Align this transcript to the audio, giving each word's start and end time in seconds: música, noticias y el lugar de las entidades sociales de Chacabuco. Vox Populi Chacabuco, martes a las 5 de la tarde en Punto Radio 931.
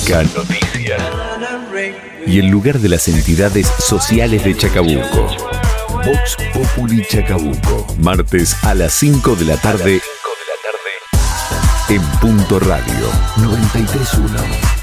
música, 0.00 0.22
noticias 0.22 1.02
y 2.26 2.38
el 2.38 2.46
lugar 2.46 2.78
de 2.78 2.88
las 2.88 3.08
entidades 3.08 3.66
sociales 3.66 4.44
de 4.44 4.56
Chacabuco. 4.56 5.26
Vox 6.04 6.36
Populi 6.52 7.04
Chacabuco, 7.06 7.86
martes 7.98 8.56
a 8.64 8.74
las 8.74 8.94
5 8.94 9.36
de 9.36 9.44
la 9.44 9.56
tarde 9.56 10.00
en 11.88 12.02
Punto 12.20 12.60
Radio 12.60 13.08
931. 13.38 14.79